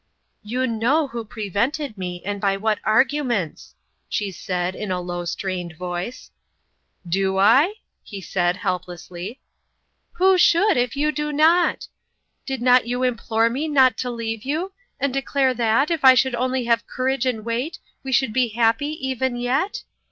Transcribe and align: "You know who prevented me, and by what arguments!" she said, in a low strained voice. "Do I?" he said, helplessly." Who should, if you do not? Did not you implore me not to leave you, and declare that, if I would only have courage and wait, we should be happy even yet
"You 0.53 0.65
know 0.65 1.09
who 1.09 1.23
prevented 1.23 1.95
me, 1.95 2.23
and 2.25 2.41
by 2.41 2.57
what 2.57 2.79
arguments!" 2.83 3.75
she 4.09 4.31
said, 4.31 4.73
in 4.75 4.89
a 4.89 4.99
low 4.99 5.25
strained 5.25 5.77
voice. 5.77 6.31
"Do 7.07 7.37
I?" 7.37 7.75
he 8.11 8.19
said, 8.19 8.57
helplessly." 8.57 9.39
Who 10.13 10.39
should, 10.39 10.75
if 10.75 10.95
you 10.95 11.11
do 11.11 11.31
not? 11.31 11.87
Did 12.47 12.63
not 12.63 12.87
you 12.87 13.03
implore 13.03 13.47
me 13.47 13.67
not 13.67 13.95
to 13.97 14.09
leave 14.09 14.41
you, 14.41 14.71
and 14.99 15.13
declare 15.13 15.53
that, 15.53 15.91
if 15.91 16.03
I 16.03 16.17
would 16.23 16.33
only 16.33 16.63
have 16.63 16.87
courage 16.87 17.27
and 17.27 17.45
wait, 17.45 17.77
we 18.01 18.11
should 18.11 18.33
be 18.33 18.47
happy 18.47 18.87
even 19.07 19.35
yet 19.35 19.83